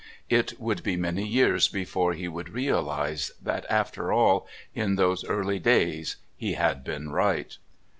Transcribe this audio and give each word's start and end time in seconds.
It 0.31 0.59
would 0.59 0.81
be 0.81 0.95
many 0.95 1.27
years 1.27 1.67
before 1.67 2.13
he 2.13 2.27
would 2.27 2.49
realise 2.49 3.29
that, 3.39 3.67
after 3.69 4.11
all, 4.11 4.47
in 4.73 4.95
those 4.95 5.23
early 5.25 5.59
days 5.59 6.15
he 6.35 6.53
had 6.53 6.83
been 6.83 7.11
right... 7.11 7.55